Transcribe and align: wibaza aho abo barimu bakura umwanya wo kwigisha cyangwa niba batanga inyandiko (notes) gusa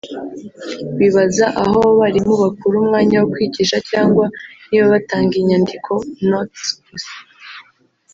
wibaza 0.97 1.45
aho 1.63 1.77
abo 1.87 1.91
barimu 2.01 2.33
bakura 2.43 2.75
umwanya 2.83 3.15
wo 3.19 3.27
kwigisha 3.33 3.77
cyangwa 3.89 4.25
niba 4.69 4.85
batanga 4.93 5.33
inyandiko 5.41 5.91
(notes) 6.29 6.63
gusa 6.89 7.13